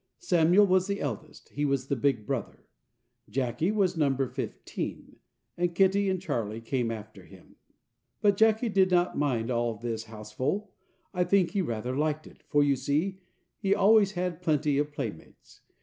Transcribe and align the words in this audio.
Samuel 0.17 0.65
was 0.65 0.87
the 0.87 0.99
eldest, 0.99 1.49
he 1.49 1.63
was 1.63 1.85
the 1.85 1.95
"big 1.95 2.25
brother"; 2.25 2.65
Jacky 3.29 3.69
was 3.71 3.95
number 3.95 4.27
fifteen, 4.27 5.17
and 5.55 5.75
Kitty 5.75 6.09
and 6.09 6.19
Charlie 6.19 6.59
came 6.59 6.89
after 6.89 7.23
him. 7.25 7.57
But 8.19 8.35
Jacky 8.35 8.67
did 8.69 8.89
not 8.89 9.15
mind 9.15 9.51
all 9.51 9.75
this 9.75 10.05
houseful, 10.05 10.73
I 11.13 11.23
think 11.23 11.51
he 11.51 11.61
rather 11.61 11.95
liked 11.95 12.25
it, 12.25 12.41
for 12.49 12.63
you 12.63 12.75
see 12.75 13.19
he 13.59 13.75
always 13.75 14.13
had 14.13 14.41
plenty 14.41 14.79
of 14.79 14.91
playmates. 14.91 15.61